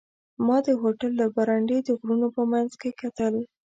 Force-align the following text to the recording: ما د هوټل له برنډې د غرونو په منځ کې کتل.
ما 0.45 0.57
د 0.67 0.69
هوټل 0.81 1.11
له 1.21 1.27
برنډې 1.35 1.77
د 1.83 1.89
غرونو 1.99 2.27
په 2.35 2.43
منځ 2.51 2.71
کې 2.81 2.89
کتل. 3.01 3.33